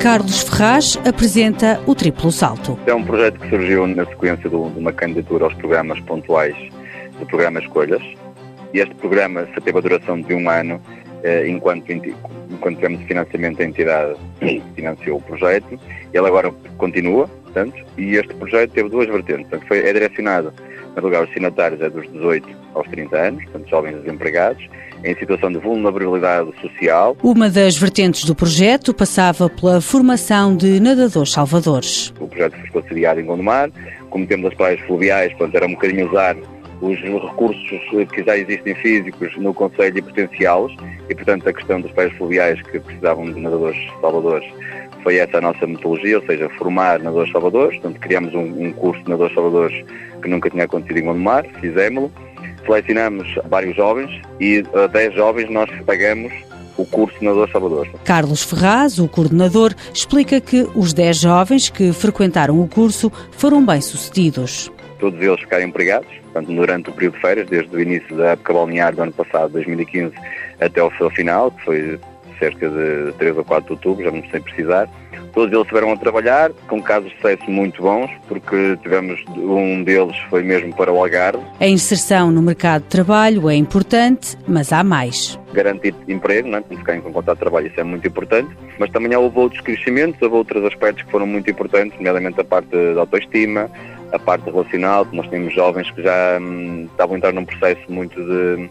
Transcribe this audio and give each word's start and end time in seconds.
Carlos 0.00 0.44
Ferraz 0.44 0.98
apresenta 1.06 1.78
o 1.86 1.94
Triplo 1.94 2.32
Salto. 2.32 2.78
É 2.86 2.94
um 2.94 3.04
projeto 3.04 3.38
que 3.38 3.50
surgiu 3.50 3.86
na 3.86 4.06
sequência 4.06 4.48
de 4.48 4.56
uma 4.56 4.94
candidatura 4.94 5.44
aos 5.44 5.52
programas 5.52 6.00
pontuais 6.00 6.56
do 7.18 7.26
programa 7.26 7.60
Escolhas. 7.60 8.02
E 8.72 8.78
este 8.78 8.94
programa 8.94 9.46
só 9.54 9.60
teve 9.60 9.76
a 9.76 9.80
duração 9.82 10.22
de 10.22 10.32
um 10.32 10.48
ano, 10.48 10.80
eh, 11.22 11.46
enquanto, 11.46 11.92
enquanto 11.92 12.76
tivemos 12.76 13.02
financiamento 13.02 13.58
da 13.58 13.64
entidade 13.64 14.16
que 14.38 14.62
financiou 14.74 15.18
o 15.18 15.20
projeto. 15.20 15.78
Ele 16.14 16.26
agora 16.26 16.50
continua, 16.78 17.28
portanto, 17.28 17.84
e 17.98 18.16
este 18.16 18.32
projeto 18.32 18.70
teve 18.70 18.88
duas 18.88 19.06
vertentes. 19.06 19.60
Foi, 19.68 19.80
é 19.80 19.92
direcionado, 19.92 20.50
no 20.96 21.02
lugar, 21.02 21.24
os 21.24 21.32
signatários 21.32 21.80
é 21.80 21.88
dos 21.88 22.10
18 22.12 22.48
aos 22.74 22.88
30 22.88 23.16
anos, 23.16 23.44
portanto, 23.44 23.68
jovens 23.68 23.96
desempregados, 24.02 24.68
em 25.02 25.14
situação 25.16 25.50
de 25.50 25.58
vulnerabilidade 25.58 26.50
social. 26.60 27.16
Uma 27.22 27.48
das 27.48 27.76
vertentes 27.76 28.24
do 28.24 28.34
projeto 28.34 28.92
passava 28.92 29.48
pela 29.48 29.80
formação 29.80 30.56
de 30.56 30.78
nadadores 30.80 31.32
salvadores. 31.32 32.12
O 32.20 32.28
projeto 32.28 32.56
foi 32.56 32.82
concedido 32.82 33.20
em 33.20 33.24
Gondomar, 33.24 33.70
como 34.10 34.26
temos 34.26 34.50
as 34.50 34.54
praias 34.54 34.80
fluviais, 34.80 35.32
portanto, 35.32 35.54
era 35.54 35.66
um 35.66 35.72
bocadinho 35.72 36.08
usar 36.08 36.36
os 36.80 36.98
recursos 37.00 38.08
que 38.12 38.22
já 38.24 38.36
existem 38.36 38.74
físicos 38.76 39.36
no 39.36 39.52
Conselho 39.52 39.98
e 39.98 40.02
potenciá-los 40.02 40.74
e, 41.08 41.14
portanto, 41.14 41.48
a 41.48 41.52
questão 41.52 41.80
dos 41.80 41.90
praias 41.92 42.12
fluviais 42.14 42.60
que 42.62 42.80
precisavam 42.80 43.30
de 43.30 43.40
nadadores 43.40 43.78
salvadores 44.00 44.48
foi 45.02 45.16
essa 45.16 45.38
a 45.38 45.40
nossa 45.40 45.66
metodologia, 45.66 46.18
ou 46.18 46.26
seja, 46.26 46.48
formar 46.50 46.98
nadadores 46.98 47.32
salvadores. 47.32 47.78
Portanto, 47.80 48.00
criamos 48.00 48.34
um, 48.34 48.66
um 48.66 48.72
curso 48.72 49.02
de 49.02 49.10
nadadores 49.10 49.34
salvadores 49.34 49.84
que 50.22 50.28
nunca 50.28 50.50
tinha 50.50 50.64
acontecido 50.64 50.98
em 50.98 51.04
Gondomar, 51.04 51.44
fizemos-lo. 51.60 52.10
Selecionamos 52.66 53.26
vários 53.48 53.74
jovens 53.74 54.10
e 54.38 54.62
a 54.74 54.86
10 54.86 55.14
jovens 55.14 55.50
nós 55.50 55.70
pagamos 55.86 56.32
o 56.76 56.84
curso 56.84 57.16
nadador 57.22 57.50
Salvador. 57.50 57.88
Carlos 58.04 58.42
Ferraz, 58.42 58.98
o 58.98 59.08
coordenador, 59.08 59.74
explica 59.92 60.40
que 60.40 60.68
os 60.74 60.92
10 60.92 61.18
jovens 61.18 61.68
que 61.68 61.92
frequentaram 61.92 62.60
o 62.60 62.68
curso 62.68 63.10
foram 63.32 63.64
bem-sucedidos. 63.64 64.70
Todos 65.00 65.20
eles 65.20 65.40
ficaram 65.40 65.64
empregados, 65.64 66.08
portanto, 66.24 66.52
durante 66.52 66.90
o 66.90 66.92
período 66.92 67.14
de 67.14 67.20
férias, 67.20 67.48
desde 67.48 67.74
o 67.74 67.80
início 67.80 68.14
da 68.16 68.32
época 68.32 68.52
balnear 68.52 68.94
do 68.94 69.02
ano 69.02 69.12
passado, 69.12 69.52
2015, 69.52 70.14
até 70.60 70.80
ao 70.80 70.90
final, 71.10 71.50
que 71.50 71.64
foi 71.64 72.00
cerca 72.38 72.68
de 72.68 73.12
3 73.18 73.38
ou 73.38 73.44
4 73.44 73.66
de 73.66 73.72
outubro, 73.72 74.04
já 74.04 74.10
não 74.10 74.22
sei 74.30 74.40
precisar. 74.40 74.88
Todos 75.32 75.52
eles 75.52 75.62
estiveram 75.62 75.92
a 75.92 75.96
trabalhar, 75.96 76.50
com 76.68 76.82
casos 76.82 77.10
de 77.10 77.16
sucesso 77.16 77.50
muito 77.50 77.82
bons, 77.82 78.10
porque 78.28 78.76
tivemos 78.82 79.22
um 79.36 79.82
deles 79.82 80.16
foi 80.28 80.42
mesmo 80.42 80.74
para 80.74 80.92
o 80.92 80.96
Algarve. 80.96 81.42
A 81.58 81.66
inserção 81.66 82.30
no 82.30 82.42
mercado 82.42 82.82
de 82.82 82.88
trabalho 82.88 83.48
é 83.48 83.54
importante, 83.54 84.36
mas 84.46 84.72
há 84.72 84.82
mais. 84.82 85.38
Garantir 85.52 85.94
emprego, 86.08 86.48
não 86.48 86.58
é? 86.58 86.62
ficarem 86.62 87.00
com 87.00 87.12
contrato 87.12 87.38
de 87.38 87.40
trabalho, 87.40 87.66
isso 87.66 87.80
é 87.80 87.84
muito 87.84 88.06
importante, 88.06 88.50
mas 88.78 88.90
também 88.90 89.16
houve 89.16 89.38
outros 89.38 89.60
crescimentos, 89.60 90.20
houve 90.22 90.36
outros 90.36 90.64
aspectos 90.64 91.04
que 91.04 91.10
foram 91.10 91.26
muito 91.26 91.50
importantes, 91.50 91.96
nomeadamente 91.96 92.40
a 92.40 92.44
parte 92.44 92.70
da 92.70 93.00
autoestima, 93.00 93.70
a 94.12 94.18
parte 94.18 94.50
relacional, 94.50 95.06
nós 95.12 95.28
temos 95.28 95.54
jovens 95.54 95.90
que 95.90 96.02
já 96.02 96.38
hum, 96.40 96.88
estavam 96.90 97.14
a 97.14 97.18
entrar 97.18 97.32
num 97.32 97.44
processo 97.44 97.80
muito 97.88 98.16
de 98.16 98.70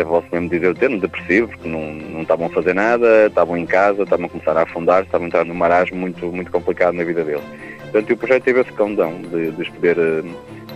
até 0.00 0.04
posso 0.04 0.26
mesmo 0.32 0.48
dizer 0.48 0.68
o 0.68 0.74
termo, 0.74 0.98
depressivo, 0.98 1.48
porque 1.48 1.68
não, 1.68 1.92
não 1.92 2.22
estavam 2.22 2.46
a 2.46 2.50
fazer 2.50 2.74
nada, 2.74 3.26
estavam 3.26 3.56
em 3.56 3.66
casa, 3.66 4.02
estavam 4.02 4.26
a 4.26 4.28
começar 4.28 4.56
a 4.56 4.62
afundar, 4.62 5.02
estavam 5.02 5.26
a 5.26 5.28
entrar 5.28 5.44
num 5.44 5.54
marasmo 5.54 5.96
muito, 5.96 6.26
muito 6.26 6.50
complicado 6.50 6.94
na 6.94 7.04
vida 7.04 7.22
deles. 7.22 7.44
Portanto, 7.82 8.12
o 8.12 8.16
projeto 8.16 8.44
teve 8.44 8.60
esse 8.60 8.72
condão 8.72 9.20
de, 9.20 9.50
de 9.50 9.62
os 9.62 9.68
poder 9.68 9.98
eh, 9.98 10.22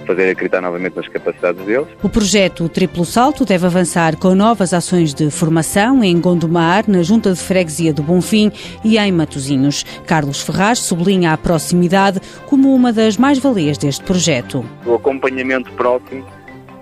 fazer 0.04 0.30
acreditar 0.30 0.60
novamente 0.60 0.96
nas 0.96 1.06
capacidades 1.08 1.64
deles. 1.64 1.86
O 2.02 2.08
projeto 2.08 2.68
Triplo 2.68 3.04
Salto 3.04 3.44
deve 3.44 3.66
avançar 3.66 4.16
com 4.16 4.34
novas 4.34 4.74
ações 4.74 5.14
de 5.14 5.30
formação 5.30 6.02
em 6.02 6.20
Gondomar, 6.20 6.84
na 6.88 7.02
Junta 7.02 7.32
de 7.32 7.38
Freguesia 7.38 7.94
do 7.94 8.02
Bonfim 8.02 8.50
e 8.84 8.98
em 8.98 9.12
Matosinhos. 9.12 9.84
Carlos 10.06 10.42
Ferraz 10.42 10.80
sublinha 10.80 11.32
a 11.32 11.38
proximidade 11.38 12.20
como 12.46 12.74
uma 12.74 12.92
das 12.92 13.16
mais-valias 13.16 13.78
deste 13.78 14.02
projeto. 14.02 14.64
O 14.84 14.94
acompanhamento 14.94 15.70
próximo 15.72 16.26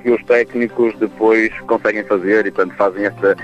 que 0.03 0.11
os 0.11 0.23
técnicos 0.25 0.95
depois 0.99 1.53
conseguem 1.61 2.05
fazer 2.05 2.47
e, 2.47 2.51
portanto, 2.51 2.77
fazem 2.77 3.07
esta, 3.07 3.37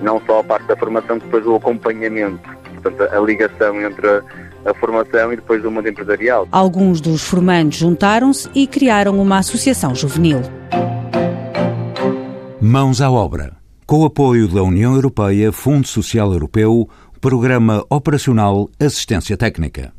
não 0.00 0.20
só 0.26 0.40
a 0.40 0.44
parte 0.44 0.66
da 0.66 0.76
formação, 0.76 1.18
depois 1.18 1.44
o 1.46 1.56
acompanhamento, 1.56 2.48
portanto, 2.80 3.12
a 3.12 3.20
ligação 3.20 3.80
entre 3.82 4.06
a, 4.06 4.22
a 4.66 4.74
formação 4.74 5.32
e 5.32 5.36
depois 5.36 5.64
o 5.64 5.70
mundo 5.70 5.88
empresarial. 5.88 6.46
Alguns 6.52 7.00
dos 7.00 7.22
formandos 7.22 7.78
juntaram-se 7.78 8.48
e 8.54 8.66
criaram 8.66 9.20
uma 9.20 9.38
associação 9.38 9.94
juvenil. 9.94 10.40
Mãos 12.60 13.00
à 13.00 13.10
obra. 13.10 13.56
Com 13.86 14.00
o 14.00 14.04
apoio 14.04 14.46
da 14.48 14.62
União 14.62 14.94
Europeia, 14.94 15.50
Fundo 15.50 15.88
Social 15.88 16.32
Europeu, 16.32 16.88
Programa 17.20 17.84
Operacional 17.88 18.68
Assistência 18.78 19.36
Técnica. 19.36 19.92